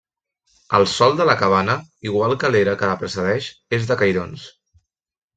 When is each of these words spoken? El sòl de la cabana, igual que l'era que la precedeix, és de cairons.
El 0.77 0.85
sòl 0.93 1.11
de 1.17 1.25
la 1.29 1.35
cabana, 1.41 1.75
igual 2.11 2.33
que 2.43 2.51
l'era 2.55 2.73
que 2.79 2.89
la 2.91 2.95
precedeix, 3.01 3.49
és 3.79 3.85
de 3.91 3.99
cairons. 4.01 4.47